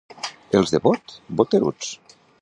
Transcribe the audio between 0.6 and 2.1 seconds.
de Bot, boteruts.